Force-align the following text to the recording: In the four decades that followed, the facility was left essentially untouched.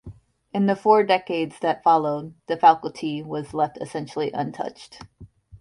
In 0.51 0.65
the 0.65 0.75
four 0.75 1.03
decades 1.03 1.59
that 1.59 1.83
followed, 1.83 2.33
the 2.47 2.57
facility 2.57 3.21
was 3.21 3.53
left 3.53 3.77
essentially 3.79 4.31
untouched. 4.31 5.03